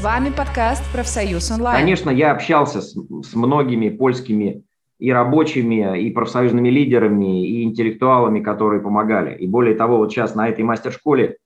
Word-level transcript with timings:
С 0.00 0.02
вами 0.02 0.30
подкаст 0.34 0.82
«Профсоюз 0.94 1.50
онлайн». 1.50 1.78
Конечно, 1.78 2.08
я 2.08 2.32
общался 2.32 2.80
с, 2.80 2.94
с 2.94 3.34
многими 3.34 3.90
польскими 3.90 4.64
и 4.98 5.12
рабочими, 5.12 6.00
и 6.00 6.10
профсоюзными 6.10 6.70
лидерами, 6.70 7.46
и 7.46 7.64
интеллектуалами, 7.64 8.40
которые 8.40 8.80
помогали. 8.80 9.36
И 9.36 9.46
более 9.46 9.74
того, 9.74 9.98
вот 9.98 10.10
сейчас 10.10 10.34
на 10.34 10.48
этой 10.48 10.64
мастер-школе, 10.64 11.36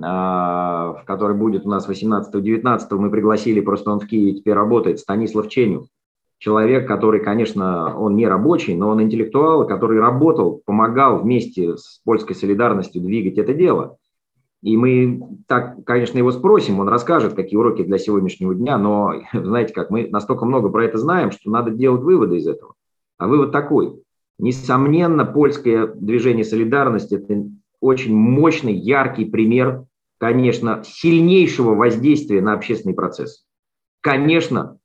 а, 0.00 0.92
в 0.92 1.06
которой 1.06 1.36
будет 1.36 1.66
у 1.66 1.70
нас 1.70 1.88
18-19, 1.88 2.98
мы 2.98 3.10
пригласили, 3.10 3.60
просто 3.60 3.90
он 3.90 3.98
в 3.98 4.06
Киеве 4.06 4.34
теперь 4.34 4.54
работает, 4.54 5.00
Станислав 5.00 5.48
Ченю. 5.48 5.88
Человек, 6.38 6.86
который, 6.86 7.18
конечно, 7.18 7.98
он 7.98 8.14
не 8.14 8.28
рабочий, 8.28 8.76
но 8.76 8.90
он 8.90 9.02
интеллектуал, 9.02 9.66
который 9.66 9.98
работал, 9.98 10.62
помогал 10.64 11.18
вместе 11.18 11.76
с 11.76 12.00
польской 12.04 12.36
солидарностью 12.36 13.02
двигать 13.02 13.38
это 13.38 13.54
дело. 13.54 13.96
И 14.62 14.76
мы 14.76 15.22
так, 15.46 15.84
конечно, 15.84 16.18
его 16.18 16.32
спросим, 16.32 16.80
он 16.80 16.88
расскажет, 16.88 17.34
какие 17.34 17.58
уроки 17.58 17.84
для 17.84 17.98
сегодняшнего 17.98 18.54
дня, 18.54 18.76
но 18.76 19.14
знаете 19.32 19.72
как, 19.72 19.90
мы 19.90 20.08
настолько 20.08 20.44
много 20.44 20.68
про 20.68 20.84
это 20.84 20.98
знаем, 20.98 21.30
что 21.30 21.50
надо 21.50 21.70
делать 21.70 22.02
выводы 22.02 22.38
из 22.38 22.48
этого. 22.48 22.74
А 23.18 23.28
вывод 23.28 23.52
такой. 23.52 24.02
Несомненно, 24.38 25.24
польское 25.24 25.86
движение 25.86 26.44
солидарности– 26.44 27.14
это 27.16 27.44
очень 27.80 28.14
мощный, 28.14 28.74
яркий 28.74 29.24
пример, 29.24 29.84
конечно, 30.18 30.82
сильнейшего 30.84 31.74
воздействия 31.74 32.40
на 32.40 32.52
общественный 32.52 32.94
процесс. 32.94 33.44
Конечно, 34.00 34.78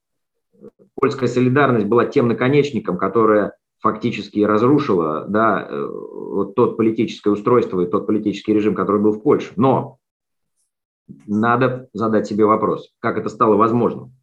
польская 0.96 1.28
солидарность 1.28 1.86
была 1.86 2.06
тем 2.06 2.28
наконечником, 2.28 2.98
которое 2.98 3.54
фактически 3.84 4.40
разрушило 4.40 5.26
да, 5.28 5.68
э, 5.70 5.88
вот 5.88 6.56
тот 6.56 6.78
политическое 6.78 7.32
устройство 7.32 7.82
и 7.82 7.86
тот 7.86 8.08
политический 8.08 8.54
режим, 8.54 8.76
который 8.76 9.02
был 9.02 9.12
в 9.12 9.22
Польше. 9.22 9.52
Но 9.58 9.98
надо 11.28 11.90
задать 11.92 12.26
себе 12.26 12.46
вопрос, 12.46 12.94
как 13.00 13.18
это 13.18 13.28
стало 13.28 13.58
возможным. 13.58 14.14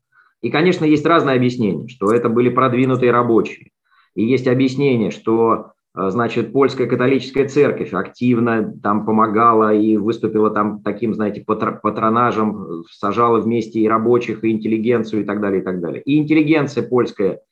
И, 0.40 0.50
конечно, 0.50 0.86
есть 0.86 1.04
разные 1.04 1.36
объяснения, 1.36 1.88
что 1.88 2.10
это 2.10 2.30
были 2.30 2.48
продвинутые 2.48 3.12
рабочие, 3.12 3.70
и 4.14 4.24
есть 4.24 4.48
объяснение, 4.48 5.10
что 5.10 5.72
э, 5.94 6.08
значит, 6.08 6.54
польская 6.54 6.86
католическая 6.86 7.46
церковь 7.46 7.92
активно 7.92 8.74
там 8.82 9.04
помогала 9.04 9.74
и 9.74 9.98
выступила 9.98 10.50
там 10.50 10.80
таким, 10.80 11.12
знаете, 11.12 11.44
патронажем, 11.44 12.84
сажала 12.90 13.38
вместе 13.38 13.80
и 13.80 13.88
рабочих, 13.88 14.42
и 14.42 14.52
интеллигенцию 14.52 15.20
и 15.20 15.24
так 15.26 15.42
далее, 15.42 15.60
и 15.60 15.64
так 15.64 15.82
далее. 15.82 16.00
И 16.00 16.16
интеллигенция 16.16 16.82
польская 16.82 17.42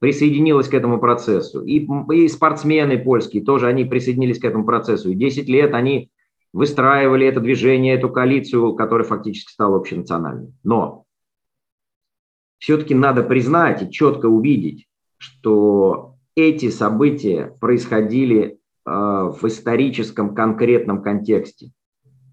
присоединилась 0.00 0.68
к 0.68 0.74
этому 0.74 0.98
процессу, 1.00 1.62
и, 1.62 1.86
и 2.14 2.28
спортсмены 2.28 2.98
польские 2.98 3.44
тоже, 3.44 3.66
они 3.66 3.84
присоединились 3.84 4.38
к 4.38 4.44
этому 4.44 4.64
процессу, 4.64 5.10
и 5.10 5.14
10 5.14 5.48
лет 5.48 5.74
они 5.74 6.10
выстраивали 6.52 7.26
это 7.26 7.40
движение, 7.40 7.94
эту 7.94 8.08
коалицию, 8.08 8.74
которая 8.74 9.06
фактически 9.06 9.52
стала 9.52 9.76
общенациональной. 9.76 10.52
Но 10.64 11.04
все-таки 12.58 12.94
надо 12.94 13.22
признать 13.22 13.82
и 13.82 13.90
четко 13.90 14.26
увидеть, 14.26 14.86
что 15.18 16.16
эти 16.34 16.70
события 16.70 17.56
происходили 17.60 18.58
э, 18.86 18.90
в 18.90 19.40
историческом 19.44 20.34
конкретном 20.34 21.02
контексте. 21.02 21.72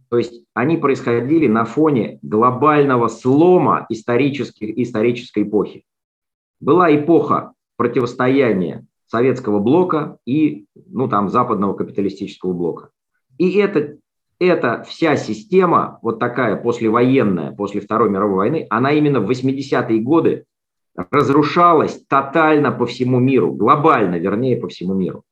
То 0.09 0.17
есть 0.17 0.43
они 0.53 0.77
происходили 0.77 1.47
на 1.47 1.65
фоне 1.65 2.19
глобального 2.21 3.07
слома 3.07 3.85
исторических, 3.89 4.77
исторической 4.77 5.43
эпохи. 5.43 5.83
Была 6.59 6.95
эпоха 6.95 7.54
противостояния 7.77 8.85
советского 9.07 9.59
блока 9.59 10.17
и 10.25 10.65
ну, 10.87 11.07
там, 11.07 11.29
западного 11.29 11.73
капиталистического 11.73 12.53
блока. 12.53 12.89
И 13.37 13.51
это, 13.53 13.97
эта 14.39 14.83
вся 14.83 15.15
система, 15.17 15.99
вот 16.01 16.19
такая 16.19 16.55
послевоенная, 16.55 17.51
после 17.51 17.81
Второй 17.81 18.09
мировой 18.09 18.37
войны, 18.37 18.67
она 18.69 18.91
именно 18.91 19.19
в 19.19 19.29
80-е 19.29 19.99
годы 19.99 20.45
разрушалась 20.95 22.01
тотально 22.07 22.71
по 22.71 22.85
всему 22.85 23.19
миру, 23.19 23.51
глобально, 23.51 24.15
вернее, 24.15 24.57
по 24.57 24.67
всему 24.69 24.93
миру. 24.93 25.23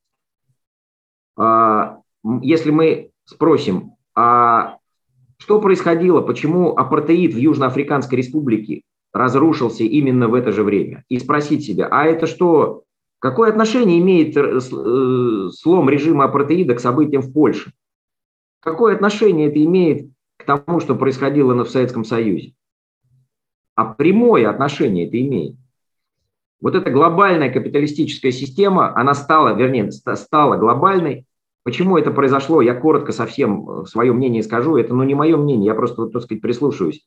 А, 1.37 1.99
если 2.41 2.71
мы 2.71 3.11
спросим, 3.25 3.93
а 4.15 4.77
что 5.37 5.59
происходило, 5.59 6.21
почему 6.21 6.75
апартеид 6.75 7.33
в 7.33 7.37
Южноафриканской 7.37 8.17
республике 8.17 8.83
разрушился 9.13 9.83
именно 9.83 10.27
в 10.27 10.33
это 10.33 10.51
же 10.51 10.63
время, 10.63 11.03
и 11.07 11.19
спросить 11.19 11.65
себя, 11.65 11.87
а 11.89 12.05
это 12.05 12.27
что, 12.27 12.83
какое 13.19 13.49
отношение 13.49 13.99
имеет 13.99 14.35
э, 14.35 14.59
э, 14.59 15.49
слом 15.51 15.89
режима 15.89 16.25
апартеида 16.25 16.75
к 16.75 16.79
событиям 16.79 17.21
в 17.21 17.31
Польше? 17.31 17.73
Какое 18.59 18.95
отношение 18.95 19.49
это 19.49 19.63
имеет 19.63 20.09
к 20.37 20.45
тому, 20.45 20.79
что 20.79 20.95
происходило 20.95 21.53
в 21.63 21.69
Советском 21.69 22.03
Союзе? 22.03 22.53
а 23.75 23.85
прямое 23.85 24.49
отношение 24.49 25.07
это 25.07 25.19
имеет. 25.21 25.55
Вот 26.61 26.75
эта 26.75 26.89
глобальная 26.91 27.51
капиталистическая 27.51 28.31
система, 28.31 28.95
она 28.95 29.13
стала, 29.13 29.53
вернее, 29.53 29.91
стала 29.91 30.57
глобальной. 30.57 31.25
Почему 31.63 31.97
это 31.97 32.11
произошло, 32.11 32.61
я 32.61 32.73
коротко 32.73 33.11
совсем 33.11 33.69
э, 33.69 33.85
свое 33.85 34.13
мнение 34.13 34.43
скажу. 34.43 34.75
Это 34.77 34.93
ну, 34.93 35.03
не 35.03 35.15
мое 35.15 35.37
мнение, 35.37 35.67
я 35.67 35.75
просто, 35.75 36.07
так 36.07 36.23
сказать, 36.23 36.41
прислушиваюсь. 36.41 37.05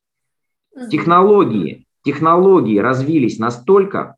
Технологии, 0.91 1.85
технологии 2.06 2.78
развились 2.78 3.41
настолько, 3.41 4.15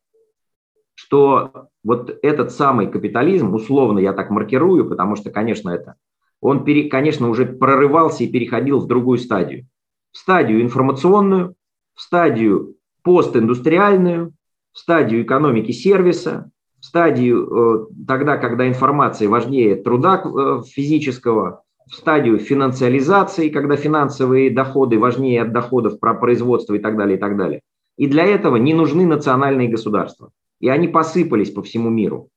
что 0.94 1.68
вот 1.82 2.18
этот 2.22 2.52
самый 2.52 2.86
капитализм, 2.86 3.54
условно 3.54 3.98
я 3.98 4.12
так 4.12 4.28
маркирую, 4.28 4.86
потому 4.86 5.16
что, 5.16 5.30
конечно, 5.30 5.70
это, 5.70 5.94
он, 6.42 6.66
конечно, 6.90 7.30
уже 7.30 7.46
прорывался 7.46 8.24
и 8.24 8.28
переходил 8.30 8.80
в 8.80 8.86
другую 8.86 9.16
стадию. 9.18 9.66
В 10.12 10.18
стадию 10.18 10.60
информационную, 10.60 11.54
в 11.94 12.02
стадию 12.02 12.74
постиндустриальную, 13.02 14.34
в 14.72 14.78
стадию 14.78 15.22
экономики 15.22 15.72
сервиса, 15.72 16.50
в 16.78 16.84
стадию 16.84 17.46
э, 17.48 17.86
тогда, 18.06 18.36
когда 18.36 18.68
информация 18.68 19.30
важнее 19.30 19.76
труда 19.76 20.22
э, 20.22 20.62
физического, 20.66 21.62
в 21.90 21.94
стадию 21.94 22.38
финансиализации, 22.38 23.48
когда 23.48 23.76
финансовые 23.76 24.50
доходы 24.50 24.98
важнее 24.98 25.42
от 25.42 25.52
доходов 25.52 25.98
про 25.98 26.12
производство 26.12 26.74
и 26.74 26.78
так 26.78 26.98
далее, 26.98 27.16
и 27.16 27.20
так 27.20 27.36
далее. 27.36 27.62
И 27.98 28.06
для 28.06 28.24
этого 28.24 28.56
не 28.56 28.72
нужны 28.72 29.04
национальные 29.06 29.68
государства. 29.68 30.30
И 30.60 30.68
они 30.68 30.88
посыпались 30.88 31.50
по 31.50 31.62
всему 31.62 31.90
миру. 31.90 32.30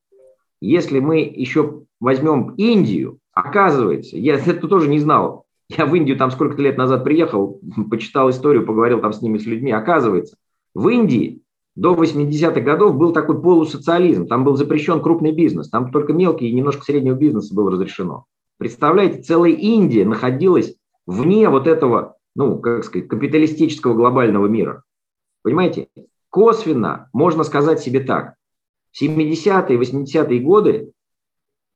Если 0.60 1.00
мы 1.00 1.20
еще 1.20 1.84
возьмем 2.00 2.56
Индию, 2.56 3.20
оказывается, 3.32 4.18
я 4.18 4.36
это 4.46 4.68
тоже 4.68 4.90
не 4.90 5.00
знал, 5.00 5.46
я 5.70 5.86
в 5.86 5.96
Индию 5.96 6.18
там 6.18 6.32
сколько-то 6.32 6.62
лет 6.62 6.78
назад 6.78 7.04
приехал, 7.06 7.62
почитал 7.90 8.30
историю, 8.30 8.66
поговорил 8.66 9.00
там 9.00 9.14
с 9.14 9.22
ними, 9.22 9.38
с 9.38 9.46
людьми. 9.46 9.72
Оказывается, 9.72 10.36
в 10.74 10.90
Индии 10.90 11.44
до 11.76 11.94
80-х 11.94 12.60
годов 12.60 12.98
был 12.98 13.14
такой 13.14 13.42
полусоциализм. 13.42 14.28
Там 14.28 14.44
был 14.44 14.58
запрещен 14.58 15.02
крупный 15.02 15.32
бизнес. 15.32 15.70
Там 15.70 15.92
только 15.92 16.12
мелкий 16.12 16.50
и 16.50 16.54
немножко 16.54 16.84
среднего 16.84 17.16
бизнеса 17.16 17.56
было 17.56 17.72
разрешено. 17.72 18.26
Представляете, 18.58 19.22
целая 19.22 19.52
Индия 19.52 20.06
находилась 20.06 20.76
вне 21.08 21.50
вот 21.50 21.68
этого, 21.68 22.18
ну, 22.36 22.60
как 22.60 22.84
сказать, 22.84 23.08
капиталистического 23.08 23.94
глобального 23.94 24.48
мира. 24.48 24.84
Понимаете? 25.44 25.88
Косвенно 26.30 27.10
можно 27.14 27.44
сказать 27.44 27.80
себе 27.80 28.02
так. 28.02 28.36
В 28.92 29.02
70-е, 29.02 29.78
80-е 29.78 30.40
годы 30.40 30.92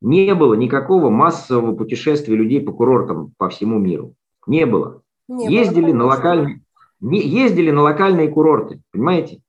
не 0.00 0.34
было 0.34 0.54
никакого 0.54 1.10
массового 1.10 1.74
путешествия 1.74 2.36
людей 2.36 2.60
по 2.60 2.72
курортам 2.72 3.32
по 3.38 3.48
всему 3.48 3.78
миру. 3.78 4.14
Не 4.46 4.66
было. 4.66 5.02
Не 5.28 5.52
ездили, 5.52 5.90
было, 5.90 5.94
на 5.94 6.04
локальные, 6.04 6.62
ездили 7.00 7.70
на 7.70 7.82
локальные 7.82 8.28
курорты, 8.28 8.80
понимаете? 8.92 9.40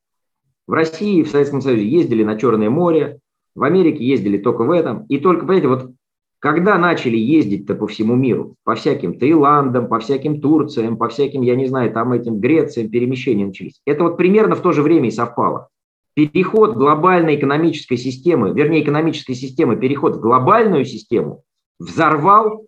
В 0.65 0.73
России, 0.73 1.21
в 1.23 1.29
Советском 1.29 1.61
Союзе 1.61 1.87
ездили 1.87 2.23
на 2.23 2.37
Черное 2.37 2.69
море, 2.69 3.19
в 3.55 3.63
Америке 3.63 4.03
ездили 4.03 4.37
только 4.37 4.63
в 4.63 4.71
этом. 4.71 5.05
И 5.05 5.19
только, 5.19 5.41
понимаете, 5.41 5.67
вот 5.67 5.91
когда 6.39 6.77
начали 6.77 7.17
ездить-то 7.17 7.75
по 7.75 7.87
всему 7.87 8.15
миру, 8.15 8.55
по 8.63 8.75
всяким 8.75 9.17
Таиландам, 9.17 9.87
по 9.87 9.99
всяким 9.99 10.41
Турциям, 10.41 10.97
по 10.97 11.09
всяким, 11.09 11.41
я 11.41 11.55
не 11.55 11.65
знаю, 11.65 11.91
там 11.91 12.13
этим 12.13 12.39
Грециям, 12.39 12.89
перемещения 12.89 13.45
начались. 13.45 13.81
Это 13.85 14.03
вот 14.03 14.17
примерно 14.17 14.55
в 14.55 14.61
то 14.61 14.71
же 14.71 14.81
время 14.81 15.07
и 15.07 15.11
совпало 15.11 15.69
переход 16.17 16.75
глобальной 16.75 17.35
экономической 17.35 17.95
системы, 17.95 18.51
вернее, 18.51 18.81
экономической 18.81 19.35
системы, 19.35 19.75
переход 19.75 20.15
в 20.15 20.19
глобальную 20.19 20.83
систему 20.83 21.43
взорвал 21.77 22.65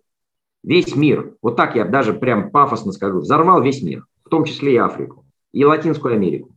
весь 0.62 0.94
мир. 0.94 1.34
Вот 1.42 1.56
так 1.56 1.74
я 1.74 1.84
даже 1.84 2.12
прям 2.12 2.52
пафосно 2.52 2.92
скажу. 2.92 3.18
Взорвал 3.18 3.60
весь 3.60 3.82
мир, 3.82 4.06
в 4.24 4.28
том 4.28 4.44
числе 4.44 4.74
и 4.74 4.76
Африку, 4.76 5.24
и 5.50 5.64
Латинскую 5.64 6.14
Америку. 6.14 6.54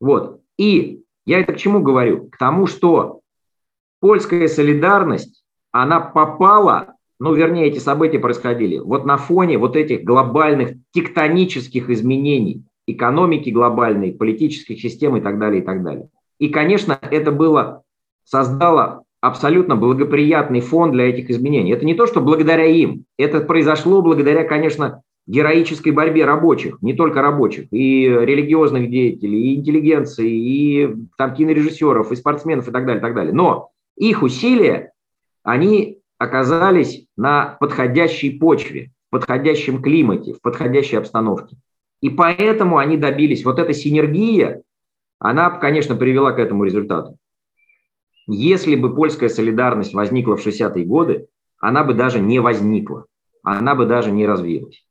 Вот. 0.00 0.40
И 0.56 1.02
я 1.26 1.40
это 1.40 1.52
к 1.52 1.58
чему 1.58 1.82
говорю? 1.82 2.30
К 2.30 2.38
тому, 2.38 2.66
что 2.66 3.20
польская 4.00 4.48
солидарность, 4.48 5.43
она 5.74 5.98
попала, 5.98 6.94
ну, 7.18 7.34
вернее, 7.34 7.66
эти 7.66 7.80
события 7.80 8.20
происходили 8.20 8.78
вот 8.78 9.04
на 9.04 9.16
фоне 9.16 9.58
вот 9.58 9.74
этих 9.74 10.04
глобальных 10.04 10.74
тектонических 10.92 11.90
изменений 11.90 12.62
экономики 12.86 13.50
глобальной, 13.50 14.12
политических 14.12 14.80
систем 14.80 15.16
и 15.16 15.20
так 15.20 15.40
далее, 15.40 15.62
и 15.62 15.64
так 15.64 15.82
далее. 15.82 16.10
И, 16.38 16.48
конечно, 16.48 16.96
это 17.10 17.32
было, 17.32 17.82
создало 18.22 19.02
абсолютно 19.20 19.74
благоприятный 19.74 20.60
фон 20.60 20.92
для 20.92 21.08
этих 21.08 21.28
изменений. 21.28 21.72
Это 21.72 21.84
не 21.84 21.94
то, 21.94 22.06
что 22.06 22.20
благодаря 22.20 22.66
им, 22.66 23.04
это 23.18 23.40
произошло 23.40 24.00
благодаря, 24.00 24.44
конечно, 24.44 25.02
героической 25.26 25.90
борьбе 25.90 26.24
рабочих, 26.24 26.80
не 26.82 26.92
только 26.94 27.20
рабочих, 27.20 27.66
и 27.72 28.04
религиозных 28.04 28.88
деятелей, 28.90 29.40
и 29.40 29.56
интеллигенции, 29.56 30.30
и 30.30 30.94
там, 31.18 31.34
кинорежиссеров, 31.34 32.12
и 32.12 32.16
спортсменов, 32.16 32.68
и 32.68 32.70
так 32.70 32.86
далее, 32.86 33.00
так 33.00 33.14
далее. 33.14 33.32
Но 33.32 33.70
их 33.96 34.22
усилия, 34.22 34.92
они 35.44 36.00
оказались 36.18 37.06
на 37.16 37.56
подходящей 37.60 38.38
почве, 38.38 38.90
в 39.08 39.10
подходящем 39.10 39.80
климате, 39.80 40.32
в 40.32 40.40
подходящей 40.40 40.98
обстановке. 40.98 41.56
И 42.00 42.10
поэтому 42.10 42.78
они 42.78 42.96
добились, 42.96 43.44
вот 43.44 43.58
эта 43.58 43.72
синергия, 43.72 44.62
она, 45.20 45.50
конечно, 45.50 45.94
привела 45.94 46.32
к 46.32 46.38
этому 46.38 46.64
результату. 46.64 47.16
Если 48.26 48.74
бы 48.74 48.94
польская 48.94 49.28
солидарность 49.28 49.94
возникла 49.94 50.36
в 50.36 50.44
60-е 50.44 50.84
годы, 50.84 51.28
она 51.60 51.84
бы 51.84 51.94
даже 51.94 52.20
не 52.20 52.40
возникла, 52.40 53.06
она 53.42 53.74
бы 53.74 53.86
даже 53.86 54.10
не 54.10 54.26
развилась. 54.26 54.84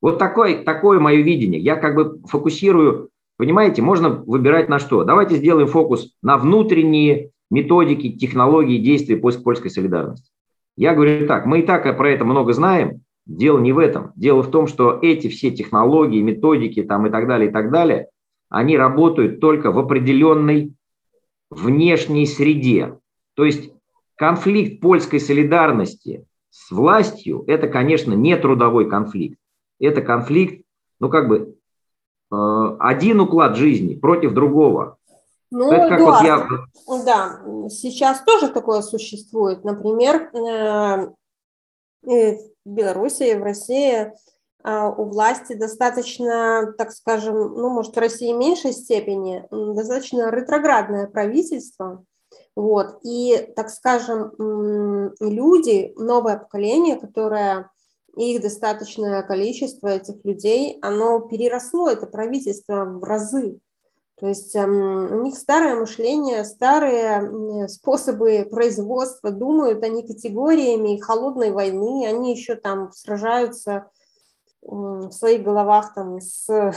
Вот 0.00 0.18
такое, 0.18 0.62
такое 0.62 1.00
мое 1.00 1.22
видение. 1.22 1.60
Я 1.60 1.76
как 1.76 1.94
бы 1.94 2.20
фокусирую, 2.26 3.10
понимаете, 3.36 3.82
можно 3.82 4.10
выбирать 4.10 4.68
на 4.68 4.78
что. 4.78 5.04
Давайте 5.04 5.36
сделаем 5.36 5.68
фокус 5.68 6.14
на 6.22 6.38
внутренние 6.38 7.32
методики, 7.50 8.12
технологии 8.12 8.78
действия 8.78 9.16
польской 9.16 9.70
солидарности. 9.70 10.30
Я 10.76 10.94
говорю 10.94 11.26
так, 11.26 11.46
мы 11.46 11.60
и 11.60 11.62
так 11.62 11.96
про 11.96 12.10
это 12.10 12.24
много 12.24 12.52
знаем, 12.52 13.02
дело 13.26 13.58
не 13.58 13.72
в 13.72 13.78
этом. 13.78 14.12
Дело 14.16 14.42
в 14.42 14.50
том, 14.50 14.66
что 14.66 14.98
эти 15.02 15.28
все 15.28 15.50
технологии, 15.50 16.22
методики 16.22 16.82
там 16.82 17.06
и 17.06 17.10
так 17.10 17.26
далее, 17.26 17.50
и 17.50 17.52
так 17.52 17.70
далее, 17.70 18.08
они 18.48 18.76
работают 18.76 19.40
только 19.40 19.72
в 19.72 19.78
определенной 19.78 20.72
внешней 21.50 22.26
среде. 22.26 22.98
То 23.34 23.44
есть 23.44 23.72
конфликт 24.16 24.80
польской 24.80 25.20
солидарности 25.20 26.24
с 26.50 26.70
властью– 26.70 27.44
это, 27.46 27.68
конечно, 27.68 28.12
не 28.12 28.36
трудовой 28.36 28.88
конфликт 28.88 29.40
это 29.80 30.02
конфликт, 30.02 30.64
ну 31.00 31.08
как 31.08 31.28
бы 31.28 31.56
э, 32.30 32.76
один 32.78 33.20
уклад 33.20 33.56
жизни 33.56 33.94
против 33.94 34.32
другого. 34.32 34.98
Ну, 35.50 35.72
это 35.72 35.88
как 35.88 36.00
Эдуард, 36.00 36.48
вот 36.86 36.98
я... 36.98 37.04
да, 37.04 37.68
сейчас 37.68 38.22
тоже 38.22 38.48
такое 38.48 38.82
существует. 38.82 39.64
Например, 39.64 40.30
э, 40.34 41.12
в 42.02 42.38
Беларуси, 42.64 43.34
в 43.34 43.42
России 43.42 44.12
э, 44.62 44.92
у 44.96 45.04
власти 45.06 45.54
достаточно, 45.54 46.72
так 46.78 46.92
скажем, 46.92 47.36
ну, 47.36 47.68
может, 47.70 47.96
в 47.96 47.98
России 47.98 48.32
в 48.32 48.38
меньшей 48.38 48.72
степени, 48.72 49.44
достаточно 49.50 50.30
ретроградное 50.30 51.08
правительство. 51.08 52.04
Вот. 52.54 53.00
И, 53.02 53.52
так 53.56 53.70
скажем, 53.70 54.32
люди, 55.20 55.92
новое 55.96 56.36
поколение, 56.38 56.96
которое 56.96 57.70
их 58.16 58.42
достаточное 58.42 59.22
количество, 59.22 59.88
этих 59.88 60.24
людей, 60.24 60.78
оно 60.82 61.20
переросло 61.20 61.88
это 61.88 62.06
правительство 62.06 62.84
в 62.84 63.02
разы. 63.04 63.58
То 64.20 64.28
есть 64.28 64.54
эм, 64.54 65.10
у 65.10 65.22
них 65.22 65.34
старое 65.36 65.74
мышление, 65.76 66.44
старые 66.44 67.68
способы 67.68 68.46
производства, 68.50 69.30
думают 69.30 69.82
они 69.82 70.06
категориями 70.06 70.98
холодной 70.98 71.50
войны, 71.50 72.06
они 72.06 72.32
еще 72.36 72.54
там 72.54 72.92
сражаются 72.92 73.86
в 74.60 75.10
своих 75.10 75.42
головах 75.42 75.94
там 75.94 76.20
с, 76.20 76.46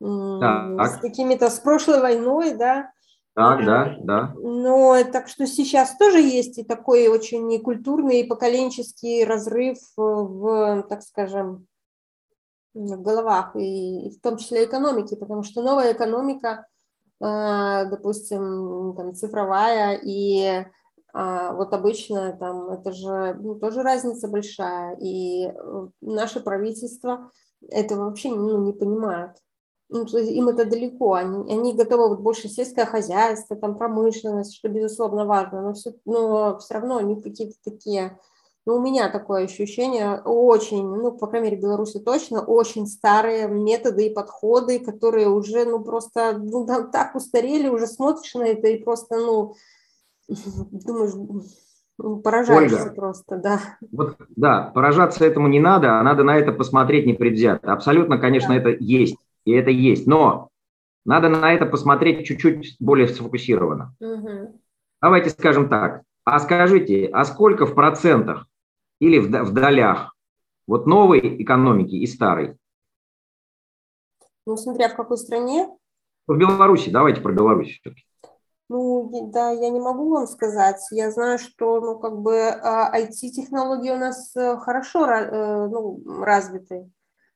с 0.00 0.98
какими-то, 1.02 1.50
с 1.50 1.58
прошлой 1.60 2.00
войной, 2.00 2.54
да, 2.54 2.90
так, 3.34 3.64
да, 3.64 3.96
да. 4.00 4.32
Но 4.36 4.96
так 5.12 5.28
что 5.28 5.46
сейчас 5.46 5.96
тоже 5.96 6.20
есть 6.20 6.56
и 6.58 6.64
такой 6.64 7.08
очень 7.08 7.52
и 7.52 7.58
культурный, 7.58 8.20
и 8.20 8.26
поколенческий 8.26 9.24
разрыв 9.24 9.78
в, 9.96 10.86
так 10.88 11.02
скажем, 11.02 11.66
в 12.74 13.02
головах, 13.02 13.56
и, 13.56 14.10
в 14.10 14.20
том 14.20 14.36
числе 14.36 14.64
экономики, 14.64 15.14
потому 15.14 15.42
что 15.42 15.62
новая 15.62 15.92
экономика, 15.92 16.66
а, 17.20 17.84
допустим, 17.84 18.94
там, 18.96 19.14
цифровая, 19.14 19.98
и 20.02 20.64
а, 21.12 21.52
вот 21.52 21.72
обычно 21.72 22.36
там 22.36 22.70
это 22.70 22.92
же 22.92 23.34
ну, 23.40 23.54
тоже 23.54 23.82
разница 23.82 24.26
большая, 24.26 24.96
и 24.96 25.46
э, 25.46 25.88
наше 26.00 26.40
правительство 26.40 27.30
этого 27.70 28.06
вообще 28.06 28.30
ну, 28.30 28.64
не 28.64 28.72
понимает. 28.72 29.30
Ну, 29.90 30.04
им 30.06 30.48
это 30.48 30.64
далеко, 30.64 31.14
они, 31.14 31.52
они 31.52 31.74
готовы 31.74 32.08
вот 32.08 32.20
больше 32.20 32.48
сельское 32.48 32.84
хозяйство, 32.84 33.54
там 33.54 33.78
промышленность, 33.78 34.56
что 34.56 34.68
безусловно 34.68 35.24
важно, 35.24 35.62
но 35.62 35.74
все, 35.74 35.92
но 36.04 36.58
все 36.58 36.74
равно 36.74 36.96
они 36.96 37.22
какие-то 37.22 37.54
такие, 37.62 38.18
ну, 38.66 38.76
у 38.76 38.82
меня 38.82 39.10
такое 39.10 39.44
ощущение, 39.44 40.20
очень, 40.24 40.86
ну, 40.86 41.12
по 41.12 41.26
крайней 41.26 41.50
мере, 41.50 41.60
в 41.60 41.62
Беларуси 41.62 41.98
точно, 41.98 42.42
очень 42.42 42.86
старые 42.86 43.46
методы 43.46 44.06
и 44.06 44.14
подходы, 44.14 44.78
которые 44.78 45.28
уже, 45.28 45.64
ну, 45.66 45.80
просто, 45.80 46.38
ну, 46.38 46.66
так 46.66 47.14
устарели, 47.14 47.68
уже 47.68 47.86
смотришь 47.86 48.34
на 48.34 48.44
это 48.44 48.68
и 48.68 48.82
просто, 48.82 49.16
ну, 49.16 49.54
думаешь, 50.28 51.12
ну, 51.98 52.16
поражаешься 52.20 52.82
Ольга, 52.84 52.94
просто, 52.94 53.36
да. 53.36 53.60
Вот, 53.92 54.16
да, 54.34 54.72
поражаться 54.74 55.24
этому 55.24 55.48
не 55.48 55.60
надо, 55.60 55.98
а 55.98 56.02
надо 56.02 56.24
на 56.24 56.36
это 56.36 56.52
посмотреть 56.52 57.06
непредвзято. 57.06 57.72
Абсолютно, 57.72 58.18
конечно, 58.18 58.54
да. 58.54 58.56
это 58.56 58.70
есть 58.70 59.16
и 59.44 59.52
это 59.52 59.70
есть. 59.70 60.06
Но 60.06 60.48
надо 61.04 61.28
на 61.28 61.52
это 61.52 61.66
посмотреть 61.66 62.26
чуть-чуть 62.26 62.76
более 62.80 63.08
сфокусированно. 63.08 63.94
Угу. 64.00 64.60
Давайте 65.02 65.30
скажем 65.30 65.68
так. 65.68 66.02
А 66.24 66.38
скажите, 66.38 67.06
а 67.12 67.24
сколько 67.24 67.66
в 67.66 67.74
процентах 67.74 68.46
или 69.00 69.18
в, 69.18 69.28
в 69.28 69.52
долях 69.52 70.14
вот 70.66 70.86
новой 70.86 71.42
экономики 71.42 71.94
и 71.94 72.06
старой? 72.06 72.56
Ну, 74.46 74.56
смотря 74.56 74.88
в 74.88 74.96
какой 74.96 75.18
стране. 75.18 75.68
В 76.26 76.36
Беларуси, 76.36 76.90
давайте 76.90 77.20
про 77.20 77.32
Беларусь 77.32 77.78
все-таки. 77.80 78.04
Ну, 78.70 79.30
да, 79.32 79.50
я 79.50 79.68
не 79.68 79.80
могу 79.80 80.10
вам 80.10 80.26
сказать. 80.26 80.80
Я 80.90 81.10
знаю, 81.10 81.38
что, 81.38 81.80
ну, 81.80 81.98
как 81.98 82.18
бы 82.20 82.34
IT-технологии 82.34 83.90
а, 83.90 83.94
у 83.94 83.98
нас 83.98 84.34
э, 84.34 84.56
хорошо 84.56 85.06
э, 85.06 85.68
ну, 85.68 86.02
развиты. 86.22 86.90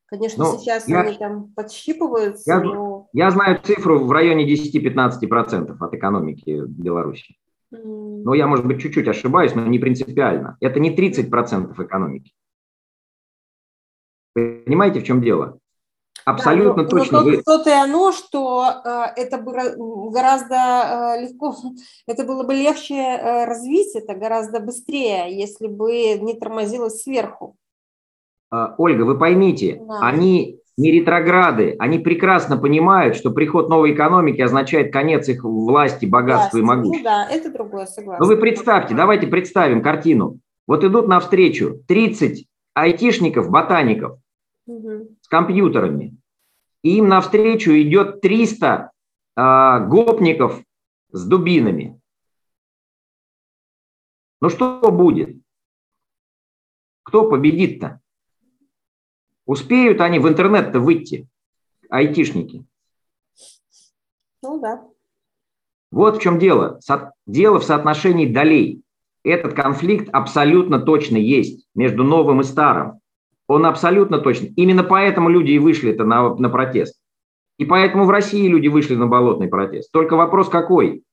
Конечно, 0.07 0.45
ну, 0.45 0.59
сейчас 0.59 0.89
я, 0.89 1.01
они 1.03 1.19
там 1.19 1.53
подщипываются. 1.55 2.51
Я, 2.51 2.61
но... 2.61 3.09
я 3.13 3.31
знаю 3.31 3.61
цифру 3.63 4.05
в 4.07 4.11
районе 4.11 4.51
10-15% 4.51 5.77
от 5.79 5.95
экономики 5.95 6.63
Беларуси. 6.67 7.37
Но 7.71 8.35
я, 8.35 8.47
может 8.47 8.67
быть, 8.67 8.81
чуть-чуть 8.81 9.09
ошибаюсь, 9.09 9.55
но 9.55 9.67
не 9.67 9.79
принципиально. 9.79 10.57
Это 10.61 10.81
не 10.81 10.95
30% 10.95 11.85
экономики. 11.85 12.33
Понимаете, 14.35 15.01
в 15.01 15.05
чем 15.05 15.21
дело? 15.21 15.59
Абсолютно 16.25 16.85
да, 16.85 16.91
но, 16.91 16.99
точно. 16.99 17.21
Но 17.21 17.25
вы... 17.25 17.43
то-то 17.43 17.71
и 17.71 17.73
оно, 17.73 18.13
что 18.13 18.83
э, 18.85 19.05
это 19.17 19.39
бы 19.39 19.53
гораздо 20.11 21.17
э, 21.17 21.23
легко, 21.23 21.57
это 22.07 22.25
было 22.25 22.43
бы 22.43 22.55
легче 22.55 22.95
э, 22.95 23.45
развить 23.47 23.95
это 23.95 24.15
гораздо 24.15 24.61
быстрее, 24.61 25.35
если 25.35 25.69
бы 25.69 26.19
не 26.19 26.35
тормозилось 26.35 27.03
сверху. 27.03 27.57
А, 28.51 28.75
Ольга, 28.79 29.03
вы 29.03 29.19
поймите, 29.19 29.83
да. 29.87 30.01
они 30.03 30.61
не 30.79 30.93
ретрограды, 30.93 31.75
они 31.81 31.99
прекрасно 31.99 32.57
понимают, 32.57 33.17
что 33.17 33.33
приход 33.33 33.69
новой 33.69 33.95
экономики 33.95 34.41
означает 34.41 34.93
конец 34.93 35.29
их 35.29 35.43
власти, 35.43 36.07
богатства 36.07 36.59
власти. 36.59 36.59
и 36.59 36.77
могущества. 36.77 36.99
Ну 36.99 37.05
да, 37.05 37.29
это 37.29 37.53
другое, 37.53 37.87
согласен. 37.87 38.23
Но 38.23 38.27
вы 38.29 38.37
представьте, 38.37 38.95
давайте 38.95 39.27
представим 39.27 39.83
картину. 39.83 40.39
Вот 40.69 40.85
идут 40.85 41.09
навстречу 41.09 41.83
30 41.89 42.47
айтишников, 42.75 43.51
ботаников 43.51 44.21
угу. 44.67 45.17
с 45.21 45.27
компьютерами, 45.27 46.17
и 46.83 46.99
им 46.99 47.09
навстречу 47.09 47.73
идет 47.73 48.21
300 48.21 48.93
э, 49.37 49.87
гопников 49.89 50.63
с 51.11 51.27
дубинами. 51.27 52.01
Ну 54.41 54.49
что 54.49 54.81
будет? 54.93 55.37
Кто 57.03 57.29
победит-то? 57.29 58.01
Успеют 59.49 60.03
они 60.03 60.19
в 60.19 60.29
интернет-то 60.29 60.79
выйти, 60.79 61.27
айтишники? 61.89 62.67
Ну 64.43 64.61
да. 64.61 64.85
Вот 65.91 66.19
в 66.19 66.21
чем 66.21 66.39
дело. 66.39 66.79
Дело 67.27 67.59
в 67.59 67.65
соотношении 67.65 68.31
долей. 68.31 68.83
Этот 69.25 69.55
конфликт 69.55 70.11
абсолютно 70.13 70.79
точно 70.79 71.17
есть 71.17 71.67
между 71.75 72.05
новым 72.05 72.43
и 72.43 72.45
старым. 72.45 73.01
Он 73.47 73.65
абсолютно 73.65 74.19
точно. 74.19 74.49
Именно 74.55 74.85
поэтому 74.85 75.31
люди 75.31 75.53
и 75.53 75.59
вышли 75.59 75.93
это 75.93 76.05
на, 76.05 76.35
на 76.35 76.51
протест. 76.51 77.01
И 77.57 77.65
поэтому 77.65 78.05
в 78.05 78.11
России 78.11 78.47
люди 78.49 78.69
вышли 78.69 78.97
на 78.97 79.07
болотный 79.07 79.49
протест. 79.49 79.91
Только 79.93 80.15
вопрос 80.15 80.51
какой? 80.51 81.05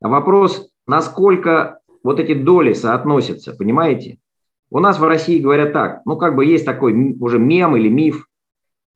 Вопрос, 0.00 0.68
насколько 0.88 1.78
вот 2.02 2.18
эти 2.18 2.34
доли 2.34 2.72
соотносятся, 2.72 3.54
понимаете? 3.54 4.18
У 4.70 4.80
нас 4.80 4.98
в 4.98 5.04
России 5.04 5.38
говорят 5.38 5.72
так, 5.72 6.02
ну 6.04 6.16
как 6.16 6.34
бы 6.34 6.44
есть 6.44 6.64
такой 6.64 7.14
уже 7.20 7.38
мем 7.38 7.76
или 7.76 7.88
миф, 7.88 8.26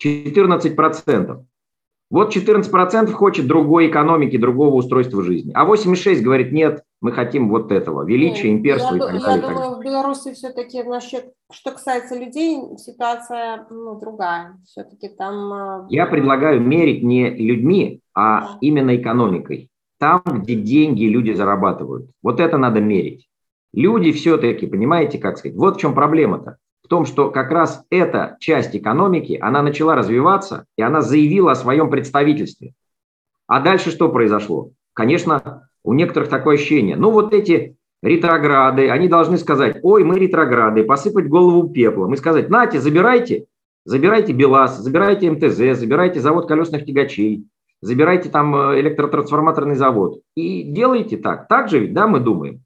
14%. 0.04 1.44
Вот 2.10 2.34
14% 2.34 3.12
хочет 3.12 3.46
другой 3.46 3.88
экономики, 3.88 4.36
другого 4.36 4.74
устройства 4.74 5.22
жизни. 5.22 5.52
А 5.54 5.64
86 5.64 6.22
говорит, 6.22 6.50
нет, 6.50 6.82
мы 7.00 7.12
хотим 7.12 7.48
вот 7.48 7.70
этого, 7.70 8.04
величия, 8.04 8.50
имперства 8.50 8.96
я, 8.96 8.96
и 8.96 8.98
так 8.98 9.12
я 9.12 9.20
далее. 9.20 9.48
думаю, 9.48 9.76
в 9.76 9.80
Беларуси 9.80 10.32
все-таки, 10.32 10.82
насчет, 10.82 11.32
что 11.52 11.70
касается 11.70 12.18
людей, 12.18 12.58
ситуация 12.78 13.64
ну, 13.70 13.98
другая. 14.00 14.58
Все-таки 14.66 15.08
там... 15.08 15.52
Э, 15.52 15.86
я 15.88 16.06
предлагаю 16.06 16.60
мерить 16.60 17.04
не 17.04 17.30
людьми, 17.30 18.00
а 18.12 18.58
именно 18.60 18.96
экономикой. 18.96 19.70
Там, 20.00 20.22
где 20.26 20.56
деньги 20.56 21.04
люди 21.04 21.30
зарабатывают. 21.30 22.10
Вот 22.22 22.40
это 22.40 22.58
надо 22.58 22.80
мерить. 22.80 23.29
Люди 23.72 24.12
все-таки, 24.12 24.66
понимаете, 24.66 25.18
как 25.18 25.38
сказать, 25.38 25.56
вот 25.56 25.76
в 25.76 25.80
чем 25.80 25.94
проблема-то. 25.94 26.56
В 26.82 26.88
том, 26.88 27.04
что 27.04 27.30
как 27.30 27.50
раз 27.50 27.84
эта 27.90 28.36
часть 28.40 28.74
экономики, 28.74 29.38
она 29.40 29.62
начала 29.62 29.94
развиваться, 29.94 30.66
и 30.76 30.82
она 30.82 31.02
заявила 31.02 31.52
о 31.52 31.56
своем 31.56 31.88
представительстве. 31.88 32.72
А 33.46 33.60
дальше 33.60 33.90
что 33.90 34.08
произошло? 34.08 34.70
Конечно, 34.92 35.68
у 35.84 35.94
некоторых 35.94 36.28
такое 36.28 36.56
ощущение. 36.56 36.96
Ну 36.96 37.10
вот 37.10 37.32
эти 37.32 37.76
ретрограды, 38.02 38.90
они 38.90 39.08
должны 39.08 39.38
сказать, 39.38 39.78
ой, 39.82 40.04
мы 40.04 40.18
ретрограды, 40.18 40.84
посыпать 40.84 41.28
голову 41.28 41.68
пеплом 41.68 42.14
и 42.14 42.16
сказать, 42.16 42.48
нате, 42.48 42.80
забирайте, 42.80 43.46
забирайте 43.84 44.32
БелАЗ, 44.32 44.78
забирайте 44.78 45.30
МТЗ, 45.30 45.78
забирайте 45.78 46.20
завод 46.20 46.48
колесных 46.48 46.86
тягачей, 46.86 47.46
забирайте 47.82 48.30
там 48.30 48.54
э, 48.54 48.80
электротрансформаторный 48.80 49.76
завод 49.76 50.20
и 50.34 50.62
делайте 50.62 51.16
так. 51.16 51.48
Так 51.48 51.68
же 51.68 51.78
ведь, 51.78 51.92
да, 51.92 52.06
мы 52.06 52.20
думаем. 52.20 52.62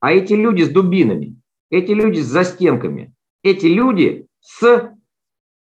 А 0.00 0.12
эти 0.12 0.34
люди 0.34 0.62
с 0.62 0.68
дубинами, 0.68 1.36
эти 1.70 1.92
люди 1.92 2.20
с 2.20 2.26
застенками, 2.26 3.12
эти 3.42 3.66
люди 3.66 4.26
с 4.40 4.92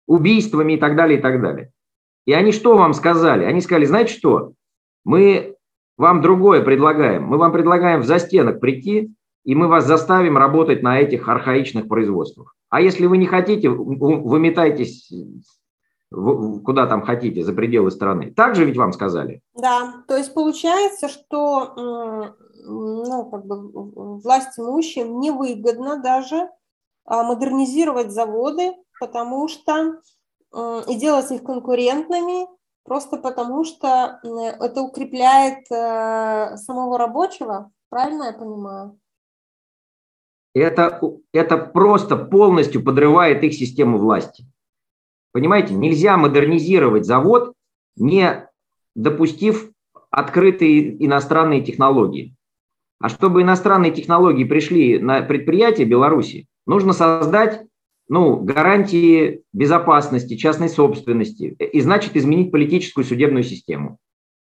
убийствами 0.07 0.75
и 0.75 0.77
так 0.77 0.97
далее, 0.97 1.19
и 1.19 1.23
так 1.23 1.41
далее. 1.41 1.73
И 2.27 2.33
они 2.33 2.53
что 2.53 2.77
вам 2.77 2.93
сказали? 2.95 3.45
Они 3.45 3.61
сказали, 3.61 3.87
знаете 3.87 4.13
что, 4.13 4.53
мы 5.05 5.57
вам 5.97 6.21
другое 6.21 6.63
предлагаем. 6.63 7.25
Мы 7.25 7.39
вам 7.39 7.53
предлагаем 7.53 8.01
в 8.01 8.07
застенок 8.07 8.61
прийти, 8.61 9.13
и 9.45 9.55
мы 9.55 9.69
вас 9.69 9.87
заставим 9.87 10.37
работать 10.37 10.83
на 10.83 10.99
этих 11.01 11.29
архаичных 11.29 11.89
производствах. 11.89 12.55
А 12.69 12.81
если 12.81 13.07
вы 13.07 13.19
не 13.19 13.27
хотите, 13.27 13.69
выметайтесь 13.69 15.13
куда 16.11 16.87
там 16.87 17.03
хотите, 17.03 17.45
за 17.45 17.53
пределы 17.53 17.91
страны. 17.91 18.33
Так 18.35 18.57
же 18.57 18.65
ведь 18.65 18.77
вам 18.77 18.93
сказали? 18.93 19.43
Да, 19.55 20.03
то 20.09 20.17
есть 20.17 20.35
получается, 20.35 21.09
что 21.09 22.35
ну, 22.65 23.31
как 23.31 23.47
бы 23.47 24.19
власть 24.21 24.59
имущим 24.59 25.21
невыгодно 25.21 26.01
даже 26.03 26.51
а, 27.05 27.23
модернизировать 27.23 28.11
заводы, 28.11 28.75
потому 28.99 29.49
что 29.49 30.01
и 30.89 30.97
делать 30.97 31.31
их 31.31 31.45
конкурентными, 31.45 32.49
просто 32.85 33.19
потому 33.19 33.65
что 33.65 34.19
это 34.25 34.83
укрепляет 34.83 35.71
э, 35.71 36.57
самого 36.57 36.99
рабочего, 36.99 37.71
правильно 37.89 38.25
я 38.25 38.33
понимаю? 38.33 38.99
Это, 40.55 41.01
это 41.33 41.57
просто 41.57 42.17
полностью 42.17 42.85
подрывает 42.85 43.45
их 43.45 43.55
систему 43.55 43.99
власти. 43.99 44.45
Понимаете, 45.33 45.75
нельзя 45.75 46.17
модернизировать 46.17 47.07
завод, 47.07 47.55
не 47.97 48.49
допустив 48.97 49.71
открытые 50.11 51.05
иностранные 51.05 51.63
технологии. 51.63 52.35
А 53.01 53.09
чтобы 53.09 53.43
иностранные 53.43 53.93
технологии 53.93 54.45
пришли 54.45 54.99
на 54.99 55.23
предприятие 55.23 55.87
Беларуси, 55.87 56.47
нужно 56.67 56.93
создать 56.93 57.63
ну, 58.09 58.37
гарантии 58.37 59.43
безопасности, 59.53 60.37
частной 60.37 60.69
собственности, 60.69 61.57
и 61.59 61.81
значит 61.81 62.17
изменить 62.17 62.51
политическую 62.53 63.05
судебную 63.05 63.45
систему. 63.45 63.99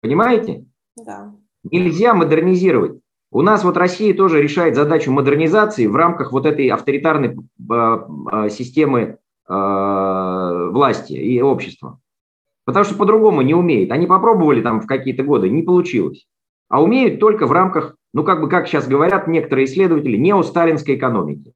Понимаете? 0.00 0.64
Да. 0.96 1.32
Нельзя 1.62 2.14
модернизировать. 2.14 3.00
У 3.30 3.42
нас 3.42 3.62
вот 3.62 3.76
Россия 3.76 4.14
тоже 4.14 4.42
решает 4.42 4.74
задачу 4.74 5.12
модернизации 5.12 5.86
в 5.86 5.94
рамках 5.94 6.32
вот 6.32 6.46
этой 6.46 6.66
авторитарной 6.68 7.36
э, 7.36 7.98
э, 8.32 8.48
системы 8.50 9.18
э, 9.48 10.68
власти 10.72 11.12
и 11.12 11.40
общества. 11.40 12.00
Потому 12.64 12.84
что 12.84 12.96
по-другому 12.96 13.42
не 13.42 13.54
умеет. 13.54 13.92
Они 13.92 14.06
попробовали 14.06 14.62
там 14.62 14.80
в 14.80 14.86
какие-то 14.86 15.22
годы, 15.22 15.48
не 15.48 15.62
получилось. 15.62 16.26
А 16.70 16.80
умеют 16.80 17.18
только 17.18 17.46
в 17.46 17.52
рамках, 17.52 17.96
ну 18.14 18.22
как 18.24 18.40
бы, 18.40 18.48
как 18.48 18.68
сейчас 18.68 18.86
говорят 18.86 19.26
некоторые 19.26 19.66
исследователи, 19.66 20.16
неосталинской 20.16 20.94
экономики. 20.94 21.52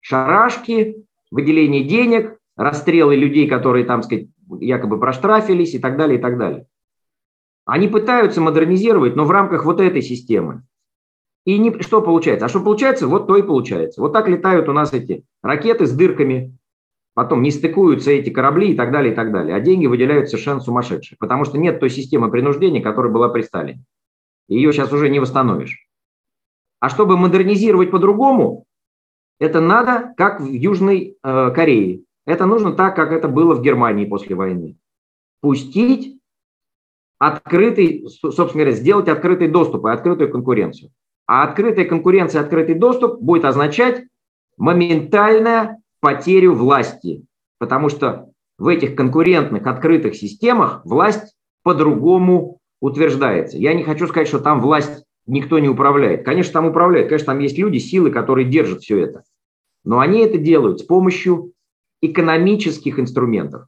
Шарашки, 0.00 1.06
выделение 1.30 1.84
денег, 1.84 2.36
расстрелы 2.56 3.14
людей, 3.14 3.48
которые 3.48 3.84
там, 3.84 4.02
сказать, 4.02 4.26
якобы 4.58 4.98
проштрафились 4.98 5.74
и 5.74 5.78
так 5.78 5.96
далее, 5.96 6.18
и 6.18 6.20
так 6.20 6.36
далее. 6.36 6.66
Они 7.64 7.86
пытаются 7.86 8.40
модернизировать, 8.40 9.14
но 9.14 9.24
в 9.24 9.30
рамках 9.30 9.64
вот 9.64 9.80
этой 9.80 10.02
системы. 10.02 10.64
И 11.44 11.56
не, 11.56 11.80
что 11.80 12.02
получается? 12.02 12.46
А 12.46 12.48
что 12.48 12.60
получается, 12.60 13.06
вот 13.06 13.28
то 13.28 13.36
и 13.36 13.42
получается. 13.42 14.00
Вот 14.00 14.12
так 14.12 14.28
летают 14.28 14.68
у 14.68 14.72
нас 14.72 14.92
эти 14.92 15.24
ракеты 15.42 15.86
с 15.86 15.92
дырками, 15.92 16.58
потом 17.14 17.42
не 17.42 17.52
стыкуются 17.52 18.10
эти 18.10 18.30
корабли 18.30 18.72
и 18.72 18.74
так 18.74 18.90
далее, 18.90 19.12
и 19.12 19.14
так 19.14 19.30
далее. 19.30 19.54
А 19.54 19.60
деньги 19.60 19.86
выделяют 19.86 20.28
совершенно 20.28 20.58
сумасшедшие, 20.58 21.16
потому 21.20 21.44
что 21.44 21.56
нет 21.56 21.78
той 21.78 21.90
системы 21.90 22.32
принуждения, 22.32 22.82
которая 22.82 23.12
была 23.12 23.28
при 23.28 23.42
Сталине. 23.42 23.84
Ее 24.50 24.72
сейчас 24.72 24.92
уже 24.92 25.08
не 25.08 25.20
восстановишь. 25.20 25.86
А 26.80 26.90
чтобы 26.90 27.16
модернизировать 27.16 27.90
по-другому, 27.90 28.66
это 29.38 29.60
надо, 29.60 30.12
как 30.16 30.40
в 30.40 30.50
Южной 30.50 31.16
э, 31.22 31.50
Корее. 31.54 32.02
Это 32.26 32.46
нужно 32.46 32.72
так, 32.72 32.96
как 32.96 33.12
это 33.12 33.28
было 33.28 33.54
в 33.54 33.62
Германии 33.62 34.06
после 34.06 34.34
войны. 34.34 34.76
Пустить 35.40 36.20
открытый, 37.18 38.06
собственно 38.08 38.64
говоря, 38.64 38.72
сделать 38.72 39.08
открытый 39.08 39.48
доступ 39.48 39.86
и 39.86 39.90
открытую 39.90 40.30
конкуренцию. 40.30 40.90
А 41.26 41.44
открытая 41.44 41.84
конкуренция, 41.84 42.42
открытый 42.42 42.74
доступ 42.74 43.20
будет 43.20 43.44
означать 43.44 44.04
моментальную 44.56 45.76
потерю 46.00 46.54
власти, 46.54 47.24
потому 47.58 47.88
что 47.88 48.30
в 48.58 48.66
этих 48.66 48.96
конкурентных 48.96 49.66
открытых 49.66 50.16
системах 50.16 50.84
власть 50.84 51.36
по-другому 51.62 52.59
утверждается. 52.80 53.58
Я 53.58 53.74
не 53.74 53.84
хочу 53.84 54.06
сказать, 54.06 54.28
что 54.28 54.40
там 54.40 54.60
власть 54.60 55.04
никто 55.26 55.58
не 55.58 55.68
управляет. 55.68 56.24
Конечно, 56.24 56.52
там 56.52 56.66
управляют, 56.66 57.08
конечно, 57.08 57.26
там 57.26 57.38
есть 57.38 57.58
люди, 57.58 57.78
силы, 57.78 58.10
которые 58.10 58.48
держат 58.48 58.82
все 58.82 58.98
это. 58.98 59.22
Но 59.84 60.00
они 60.00 60.20
это 60.20 60.38
делают 60.38 60.80
с 60.80 60.82
помощью 60.82 61.52
экономических 62.02 62.98
инструментов, 62.98 63.66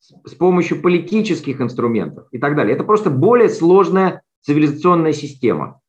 с 0.00 0.34
помощью 0.34 0.80
политических 0.80 1.60
инструментов 1.60 2.26
и 2.30 2.38
так 2.38 2.56
далее. 2.56 2.74
Это 2.74 2.84
просто 2.84 3.10
более 3.10 3.48
сложная 3.48 4.22
цивилизационная 4.42 5.12
система. 5.12 5.80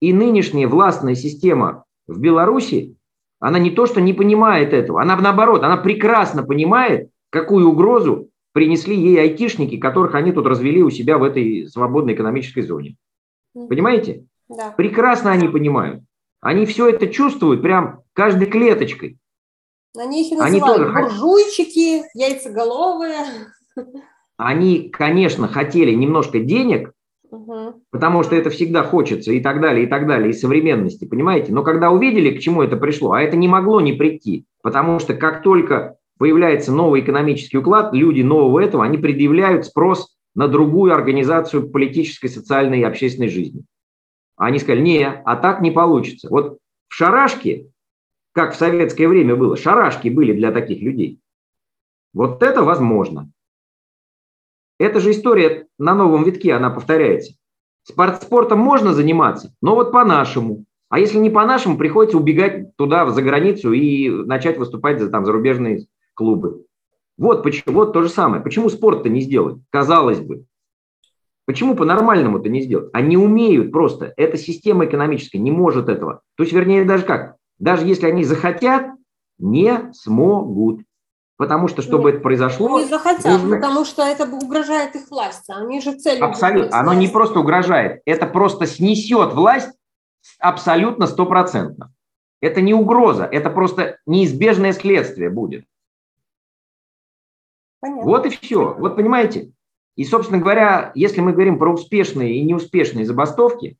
И 0.00 0.12
нынешняя 0.12 0.68
властная 0.68 1.14
система 1.14 1.84
в 2.06 2.20
Беларуси, 2.20 2.96
она 3.38 3.58
не 3.58 3.70
то, 3.70 3.86
что 3.86 4.00
не 4.00 4.12
понимает 4.12 4.72
этого, 4.72 5.00
она 5.00 5.16
наоборот, 5.16 5.62
она 5.62 5.76
прекрасно 5.76 6.42
понимает, 6.42 7.10
какую 7.30 7.68
угрозу 7.68 8.30
принесли 8.54 8.96
ей 8.96 9.20
айтишники, 9.20 9.76
которых 9.76 10.14
они 10.14 10.32
тут 10.32 10.46
развели 10.46 10.82
у 10.82 10.88
себя 10.88 11.18
в 11.18 11.24
этой 11.24 11.68
свободной 11.68 12.14
экономической 12.14 12.62
зоне. 12.62 12.96
Понимаете? 13.52 14.26
Да. 14.48 14.70
Прекрасно 14.70 15.32
они 15.32 15.48
понимают. 15.48 16.04
Они 16.40 16.64
все 16.64 16.88
это 16.88 17.08
чувствуют 17.08 17.62
прям 17.62 18.02
каждой 18.12 18.46
клеточкой. 18.46 19.18
Они 19.96 20.26
их 20.26 20.32
и 20.32 20.36
называют 20.36 20.80
они 20.80 21.02
буржуйчики, 21.02 22.04
яйцеголовые. 22.14 23.16
Они, 24.36 24.88
конечно, 24.88 25.48
хотели 25.48 25.92
немножко 25.92 26.40
денег, 26.40 26.92
угу. 27.30 27.82
потому 27.90 28.22
что 28.22 28.36
это 28.36 28.50
всегда 28.50 28.82
хочется 28.82 29.32
и 29.32 29.40
так 29.40 29.60
далее, 29.60 29.86
и 29.86 29.88
так 29.88 30.06
далее, 30.06 30.30
и 30.30 30.34
современности, 30.34 31.04
понимаете? 31.04 31.52
Но 31.52 31.62
когда 31.62 31.90
увидели, 31.90 32.36
к 32.36 32.40
чему 32.40 32.62
это 32.62 32.76
пришло, 32.76 33.12
а 33.12 33.22
это 33.22 33.36
не 33.36 33.48
могло 33.48 33.80
не 33.80 33.92
прийти, 33.92 34.46
потому 34.62 34.98
что 34.98 35.14
как 35.14 35.42
только 35.42 35.96
появляется 36.18 36.72
новый 36.72 37.00
экономический 37.00 37.58
уклад, 37.58 37.92
люди 37.92 38.22
нового 38.22 38.60
этого, 38.60 38.84
они 38.84 38.98
предъявляют 38.98 39.66
спрос 39.66 40.16
на 40.34 40.48
другую 40.48 40.92
организацию 40.92 41.70
политической, 41.70 42.28
социальной 42.28 42.80
и 42.80 42.84
общественной 42.84 43.28
жизни. 43.28 43.64
Они 44.36 44.58
сказали, 44.58 44.80
не, 44.80 45.06
а 45.06 45.36
так 45.36 45.60
не 45.60 45.70
получится. 45.70 46.28
Вот 46.28 46.58
в 46.88 46.94
шарашке, 46.94 47.70
как 48.32 48.54
в 48.54 48.56
советское 48.56 49.06
время 49.06 49.36
было, 49.36 49.56
шарашки 49.56 50.08
были 50.08 50.32
для 50.32 50.50
таких 50.50 50.82
людей. 50.82 51.20
Вот 52.12 52.42
это 52.42 52.62
возможно. 52.62 53.30
Эта 54.78 55.00
же 55.00 55.12
история 55.12 55.68
на 55.78 55.94
новом 55.94 56.24
витке, 56.24 56.52
она 56.52 56.70
повторяется. 56.70 57.34
Спортом 57.84 58.58
можно 58.58 58.92
заниматься, 58.92 59.54
но 59.60 59.74
вот 59.74 59.92
по-нашему. 59.92 60.64
А 60.88 60.98
если 60.98 61.18
не 61.18 61.30
по-нашему, 61.30 61.76
приходится 61.76 62.16
убегать 62.16 62.76
туда, 62.76 63.08
за 63.10 63.22
границу 63.22 63.72
и 63.72 64.08
начать 64.08 64.58
выступать 64.58 65.00
за 65.00 65.10
там, 65.10 65.24
зарубежные 65.24 65.86
клубы. 66.14 66.64
Вот, 67.16 67.42
почему, 67.42 67.74
вот 67.74 67.92
то 67.92 68.02
же 68.02 68.08
самое. 68.08 68.42
Почему 68.42 68.68
спорт-то 68.68 69.08
не 69.08 69.20
сделать? 69.20 69.58
Казалось 69.70 70.20
бы. 70.20 70.44
Почему 71.46 71.76
по-нормальному 71.76 72.38
это 72.38 72.48
не 72.48 72.62
сделать? 72.62 72.90
Они 72.92 73.16
умеют 73.16 73.70
просто. 73.70 74.14
Эта 74.16 74.36
система 74.38 74.86
экономическая 74.86 75.38
не 75.38 75.50
может 75.50 75.88
этого. 75.88 76.22
То 76.36 76.42
есть, 76.42 76.52
вернее, 76.52 76.84
даже 76.84 77.04
как? 77.04 77.36
Даже 77.58 77.86
если 77.86 78.06
они 78.06 78.24
захотят, 78.24 78.86
не 79.38 79.92
смогут. 79.92 80.80
Потому 81.36 81.66
что, 81.66 81.82
чтобы 81.82 82.04
Нет, 82.04 82.14
это 82.14 82.22
произошло... 82.22 82.78
Не 82.78 82.86
захотят, 82.86 83.24
нужно... 83.24 83.56
потому 83.56 83.84
что 83.84 84.02
это 84.02 84.24
угрожает 84.24 84.94
их 84.94 85.10
власти. 85.10 85.52
Они 85.52 85.80
же 85.80 85.94
целью... 85.94 86.24
Абсолютно. 86.24 86.78
Оно 86.78 86.94
не 86.94 87.08
просто 87.08 87.40
угрожает, 87.40 88.00
это 88.04 88.26
просто 88.26 88.66
снесет 88.66 89.32
власть 89.32 89.72
абсолютно 90.38 91.06
стопроцентно. 91.06 91.92
Это 92.40 92.60
не 92.60 92.72
угроза, 92.72 93.24
это 93.24 93.50
просто 93.50 93.98
неизбежное 94.06 94.72
следствие 94.72 95.28
будет. 95.28 95.64
Понятно. 97.84 98.04
Вот 98.04 98.24
и 98.24 98.30
все. 98.30 98.72
Вот 98.78 98.96
понимаете? 98.96 99.52
И, 99.94 100.04
собственно 100.04 100.40
говоря, 100.40 100.90
если 100.94 101.20
мы 101.20 101.32
говорим 101.32 101.58
про 101.58 101.70
успешные 101.70 102.36
и 102.36 102.42
неуспешные 102.42 103.04
забастовки, 103.04 103.76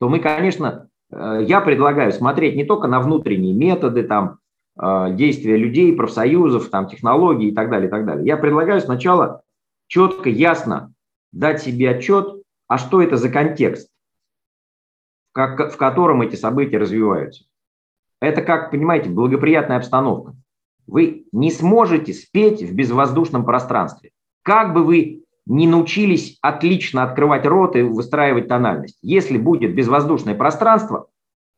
то 0.00 0.08
мы, 0.08 0.18
конечно, 0.18 0.88
э, 1.12 1.44
я 1.46 1.60
предлагаю 1.60 2.10
смотреть 2.10 2.56
не 2.56 2.64
только 2.64 2.88
на 2.88 2.98
внутренние 2.98 3.54
методы, 3.54 4.02
там, 4.02 4.40
э, 4.76 5.14
действия 5.14 5.56
людей, 5.56 5.94
профсоюзов, 5.94 6.68
там, 6.68 6.88
технологий 6.88 7.50
и 7.50 7.54
так 7.54 7.70
далее, 7.70 7.86
и 7.86 7.90
так 7.92 8.04
далее. 8.04 8.26
Я 8.26 8.36
предлагаю 8.36 8.80
сначала 8.80 9.42
четко, 9.86 10.28
ясно 10.28 10.92
дать 11.30 11.62
себе 11.62 11.90
отчет, 11.90 12.42
а 12.66 12.76
что 12.76 13.00
это 13.00 13.16
за 13.18 13.28
контекст, 13.28 13.88
в 15.32 15.76
котором 15.76 16.22
эти 16.22 16.34
события 16.34 16.78
развиваются. 16.78 17.44
Это, 18.20 18.42
как 18.42 18.72
понимаете, 18.72 19.10
благоприятная 19.10 19.76
обстановка. 19.76 20.34
Вы 20.86 21.26
не 21.32 21.50
сможете 21.50 22.12
спеть 22.12 22.62
в 22.62 22.74
безвоздушном 22.74 23.44
пространстве. 23.44 24.10
Как 24.42 24.72
бы 24.74 24.82
вы 24.82 25.24
не 25.46 25.66
научились 25.66 26.38
отлично 26.40 27.02
открывать 27.02 27.46
рот 27.46 27.76
и 27.76 27.82
выстраивать 27.82 28.48
тональность. 28.48 28.98
Если 29.02 29.38
будет 29.38 29.74
безвоздушное 29.74 30.34
пространство, 30.34 31.08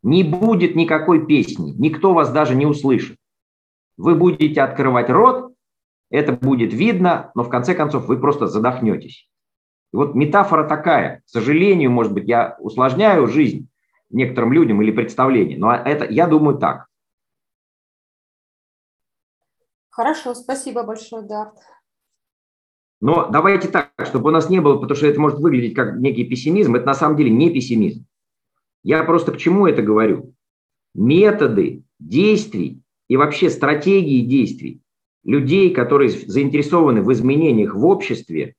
не 0.03 0.23
будет 0.23 0.77
никакой 0.77 1.27
песни, 1.27 1.73
никто 1.79 2.13
вас 2.13 2.31
даже 2.31 2.55
не 2.55 2.67
услышит. 2.67 3.17
Вы 3.97 4.15
будете 4.15 4.61
открывать 4.63 5.09
рот, 5.11 5.55
это 6.11 6.33
будет 6.33 6.73
видно, 6.73 7.31
но 7.35 7.43
в 7.43 7.49
конце 7.49 7.75
концов 7.75 8.07
вы 8.07 8.19
просто 8.19 8.47
задохнетесь. 8.47 9.29
И 9.93 9.97
вот 9.97 10.15
метафора 10.15 10.65
такая. 10.65 11.23
К 11.25 11.29
сожалению, 11.29 11.91
может 11.91 12.13
быть, 12.13 12.29
я 12.29 12.57
усложняю 12.59 13.27
жизнь 13.27 13.69
некоторым 14.11 14.53
людям 14.53 14.83
или 14.83 14.91
представление, 14.91 15.59
но 15.59 15.73
это, 15.75 16.05
я 16.05 16.27
думаю, 16.27 16.59
так. 16.59 16.87
Хорошо, 19.95 20.35
спасибо 20.35 20.83
большое, 20.83 21.23
Дарт. 21.23 21.55
Но 23.01 23.29
давайте 23.31 23.69
так, 23.69 23.93
чтобы 24.05 24.31
у 24.31 24.33
нас 24.33 24.51
не 24.51 24.61
было, 24.61 24.75
потому 24.75 24.97
что 24.97 25.07
это 25.07 25.21
может 25.21 25.39
выглядеть 25.39 25.75
как 25.75 25.99
некий 25.99 26.25
пессимизм, 26.25 26.75
это 26.75 26.87
на 26.87 26.95
самом 26.95 27.17
деле 27.17 27.31
не 27.31 27.49
пессимизм. 27.49 28.05
Я 28.83 29.05
просто 29.05 29.31
к 29.31 29.37
чему 29.37 29.69
это 29.69 29.83
говорю? 29.83 30.35
Методы 30.95 31.85
действий 32.01 32.83
и 33.07 33.17
вообще 33.17 33.49
стратегии 33.49 34.27
действий 34.27 34.81
людей, 35.23 35.73
которые 35.73 36.11
заинтересованы 36.11 37.01
в 37.01 37.13
изменениях 37.13 37.77
в 37.77 37.87
обществе, 37.87 38.57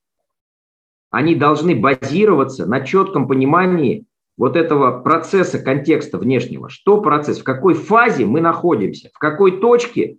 они 1.10 1.36
должны 1.36 1.76
базироваться 1.76 2.66
на 2.66 2.80
четком 2.80 3.28
понимании 3.28 4.06
вот 4.38 4.56
этого 4.56 5.02
процесса 5.02 5.60
контекста 5.60 6.18
внешнего. 6.18 6.70
Что 6.70 7.02
процесс, 7.02 7.40
в 7.40 7.44
какой 7.44 7.74
фазе 7.74 8.26
мы 8.26 8.40
находимся, 8.40 9.10
в 9.14 9.20
какой 9.20 9.60
точке 9.60 10.18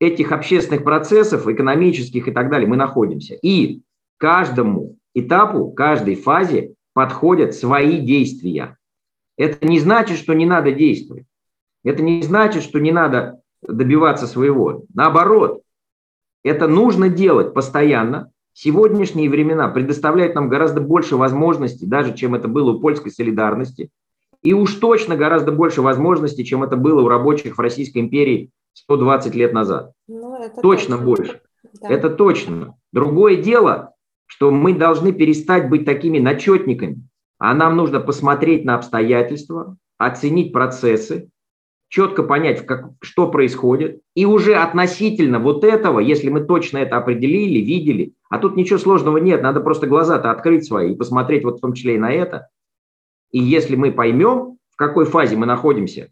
этих 0.00 0.32
общественных 0.32 0.84
процессов, 0.84 1.46
экономических 1.46 2.28
и 2.28 2.32
так 2.32 2.50
далее, 2.50 2.68
мы 2.68 2.76
находимся. 2.76 3.34
И 3.34 3.82
каждому 4.18 4.96
этапу, 5.14 5.70
каждой 5.70 6.16
фазе 6.16 6.74
подходят 6.92 7.54
свои 7.54 8.00
действия. 8.00 8.76
Это 9.36 9.66
не 9.66 9.80
значит, 9.80 10.18
что 10.18 10.32
не 10.34 10.46
надо 10.46 10.72
действовать. 10.72 11.26
Это 11.82 12.02
не 12.02 12.22
значит, 12.22 12.62
что 12.62 12.80
не 12.80 12.92
надо 12.92 13.40
добиваться 13.62 14.26
своего. 14.26 14.84
Наоборот, 14.94 15.62
это 16.42 16.68
нужно 16.68 17.08
делать 17.08 17.54
постоянно. 17.54 18.30
Сегодняшние 18.52 19.28
времена 19.28 19.68
предоставляют 19.68 20.34
нам 20.34 20.48
гораздо 20.48 20.80
больше 20.80 21.16
возможностей, 21.16 21.86
даже 21.86 22.14
чем 22.14 22.34
это 22.34 22.46
было 22.46 22.72
у 22.72 22.80
польской 22.80 23.10
солидарности. 23.10 23.90
И 24.42 24.52
уж 24.52 24.74
точно 24.74 25.16
гораздо 25.16 25.50
больше 25.50 25.82
возможностей, 25.82 26.44
чем 26.44 26.62
это 26.62 26.76
было 26.76 27.02
у 27.02 27.08
рабочих 27.08 27.56
в 27.56 27.60
Российской 27.60 27.98
империи 27.98 28.50
120 28.74 29.34
лет 29.34 29.52
назад. 29.52 29.92
Ну, 30.06 30.36
это 30.36 30.60
точно, 30.60 30.62
точно 30.62 30.98
больше. 30.98 31.40
Да. 31.80 31.88
Это 31.88 32.10
точно. 32.10 32.76
Другое 32.92 33.36
дело, 33.36 33.94
что 34.26 34.50
мы 34.50 34.74
должны 34.74 35.12
перестать 35.12 35.68
быть 35.68 35.84
такими 35.84 36.18
начетниками, 36.18 37.06
а 37.38 37.54
нам 37.54 37.76
нужно 37.76 38.00
посмотреть 38.00 38.64
на 38.64 38.74
обстоятельства, 38.76 39.76
оценить 39.98 40.52
процессы, 40.52 41.30
четко 41.88 42.22
понять, 42.22 42.66
как, 42.66 42.90
что 43.00 43.28
происходит, 43.28 44.00
и 44.14 44.24
уже 44.24 44.54
относительно 44.54 45.38
вот 45.38 45.64
этого, 45.64 46.00
если 46.00 46.28
мы 46.28 46.40
точно 46.40 46.78
это 46.78 46.96
определили, 46.96 47.60
видели, 47.60 48.14
а 48.30 48.38
тут 48.38 48.56
ничего 48.56 48.78
сложного 48.78 49.18
нет, 49.18 49.42
надо 49.42 49.60
просто 49.60 49.86
глаза-то 49.86 50.30
открыть 50.30 50.66
свои 50.66 50.92
и 50.92 50.96
посмотреть 50.96 51.44
вот 51.44 51.58
в 51.58 51.60
том 51.60 51.72
числе 51.72 51.94
и 51.94 51.98
на 51.98 52.12
это. 52.12 52.48
И 53.30 53.38
если 53.38 53.76
мы 53.76 53.92
поймем, 53.92 54.58
в 54.70 54.76
какой 54.76 55.04
фазе 55.04 55.36
мы 55.36 55.46
находимся, 55.46 56.10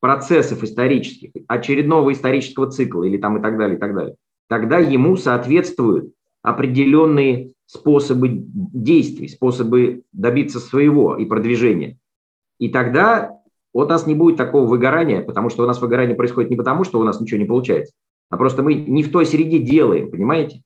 процессов 0.00 0.62
исторических, 0.62 1.30
очередного 1.46 2.12
исторического 2.12 2.70
цикла 2.70 3.04
или 3.04 3.16
там 3.16 3.38
и 3.38 3.42
так 3.42 3.58
далее, 3.58 3.76
и 3.76 3.80
так 3.80 3.94
далее, 3.94 4.14
тогда 4.48 4.78
ему 4.78 5.16
соответствуют 5.16 6.12
определенные 6.42 7.52
способы 7.66 8.28
действий, 8.30 9.28
способы 9.28 10.02
добиться 10.12 10.60
своего 10.60 11.16
и 11.16 11.24
продвижения. 11.24 11.98
И 12.58 12.68
тогда 12.68 13.38
у 13.72 13.84
нас 13.84 14.06
не 14.06 14.14
будет 14.14 14.36
такого 14.36 14.66
выгорания, 14.66 15.22
потому 15.22 15.50
что 15.50 15.64
у 15.64 15.66
нас 15.66 15.80
выгорание 15.80 16.16
происходит 16.16 16.50
не 16.50 16.56
потому, 16.56 16.84
что 16.84 16.98
у 16.98 17.04
нас 17.04 17.20
ничего 17.20 17.40
не 17.40 17.46
получается, 17.46 17.92
а 18.30 18.36
просто 18.36 18.62
мы 18.62 18.74
не 18.74 19.02
в 19.02 19.10
той 19.10 19.26
среде 19.26 19.58
делаем, 19.58 20.10
понимаете? 20.10 20.62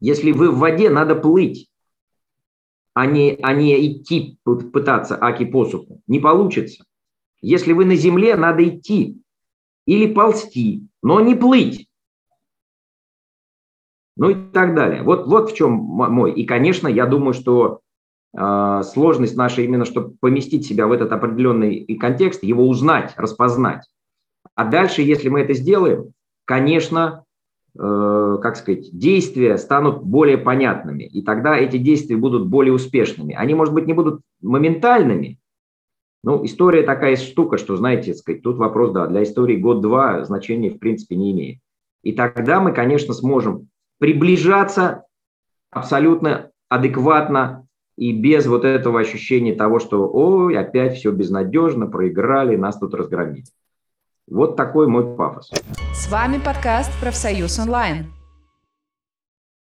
Если 0.00 0.32
вы 0.32 0.50
в 0.50 0.58
воде, 0.58 0.90
надо 0.90 1.14
плыть, 1.14 1.68
а 2.94 3.06
не, 3.06 3.38
а 3.42 3.52
не 3.52 3.86
идти 3.86 4.38
пытаться 4.44 5.16
аки 5.20 5.44
посуху. 5.44 6.00
Не 6.06 6.18
получится. 6.18 6.84
Если 7.40 7.72
вы 7.72 7.84
на 7.84 7.94
земле, 7.94 8.36
надо 8.36 8.66
идти 8.68 9.20
или 9.86 10.12
ползти, 10.12 10.86
но 11.02 11.20
не 11.20 11.34
плыть. 11.34 11.88
Ну 14.16 14.30
и 14.30 14.34
так 14.52 14.74
далее. 14.74 15.02
Вот, 15.02 15.26
вот 15.26 15.50
в 15.50 15.54
чем 15.54 15.72
мой. 15.72 16.32
И, 16.32 16.44
конечно, 16.44 16.88
я 16.88 17.06
думаю, 17.06 17.32
что 17.32 17.80
э, 18.36 18.82
сложность 18.84 19.36
наша 19.36 19.62
именно, 19.62 19.84
чтобы 19.84 20.16
поместить 20.20 20.66
себя 20.66 20.88
в 20.88 20.92
этот 20.92 21.12
определенный 21.12 21.86
контекст, 21.98 22.42
его 22.42 22.68
узнать, 22.68 23.14
распознать. 23.16 23.88
А 24.56 24.64
дальше, 24.64 25.02
если 25.02 25.28
мы 25.28 25.42
это 25.42 25.54
сделаем, 25.54 26.12
конечно, 26.44 27.24
э, 27.78 28.38
как 28.42 28.56
сказать, 28.56 28.90
действия 28.92 29.56
станут 29.56 30.02
более 30.02 30.36
понятными. 30.36 31.04
И 31.04 31.22
тогда 31.22 31.56
эти 31.56 31.78
действия 31.78 32.16
будут 32.16 32.48
более 32.48 32.72
успешными. 32.72 33.34
Они, 33.34 33.54
может 33.54 33.72
быть, 33.72 33.86
не 33.86 33.94
будут 33.94 34.20
моментальными, 34.42 35.37
ну, 36.24 36.44
история 36.44 36.82
такая 36.82 37.16
штука, 37.16 37.58
что, 37.58 37.76
знаете, 37.76 38.14
сказать, 38.14 38.42
тут 38.42 38.56
вопрос, 38.56 38.92
да, 38.92 39.06
для 39.06 39.22
истории 39.22 39.56
год-два 39.56 40.24
значения 40.24 40.70
в 40.70 40.78
принципе 40.78 41.16
не 41.16 41.32
имеет. 41.32 41.58
И 42.02 42.12
тогда 42.12 42.60
мы, 42.60 42.72
конечно, 42.72 43.14
сможем 43.14 43.68
приближаться 43.98 45.04
абсолютно 45.70 46.50
адекватно 46.68 47.66
и 47.96 48.12
без 48.12 48.46
вот 48.46 48.64
этого 48.64 49.00
ощущения 49.00 49.54
того, 49.54 49.78
что 49.78 50.08
ой, 50.08 50.56
опять 50.56 50.96
все 50.96 51.10
безнадежно, 51.10 51.86
проиграли, 51.86 52.56
нас 52.56 52.78
тут 52.78 52.94
разгромили. 52.94 53.44
Вот 54.28 54.56
такой 54.56 54.86
мой 54.86 55.16
пафос. 55.16 55.50
С 55.94 56.10
вами 56.10 56.38
подкаст 56.38 56.92
«Профсоюз 57.00 57.58
онлайн». 57.58 58.17